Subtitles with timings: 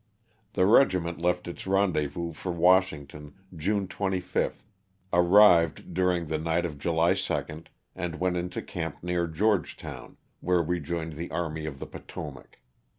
[0.53, 4.65] The regiment left its rendez vous for Washington, June 25,
[5.13, 10.79] arrived during the night of July 2, and went into camp near Georgetown, where we
[10.79, 12.57] joined the Army of the Potomac.